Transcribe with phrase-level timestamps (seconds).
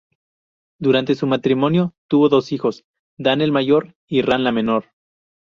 [0.79, 2.85] Durante su matrimonio tuvo dos hijos;
[3.19, 4.85] Dan, el mayor y Ran, la menor.